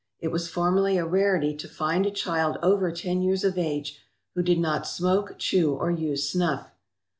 It 0.19 0.29
was 0.29 0.49
formerly 0.49 0.97
a 0.97 1.05
rarity 1.05 1.55
to 1.55 1.67
find 1.67 2.07
a 2.07 2.09
child 2.09 2.57
over 2.63 2.91
ten 2.91 3.21
years 3.21 3.43
of 3.43 3.55
age 3.55 3.99
who 4.33 4.41
did 4.41 4.57
not 4.57 4.87
smoke, 4.87 5.35
chew, 5.37 5.75
or 5.75 5.91
use 5.91 6.27
snuff. 6.27 6.71